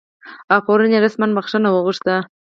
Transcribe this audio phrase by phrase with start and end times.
[0.51, 2.15] او پرون یې رسما بخښنه وغوښته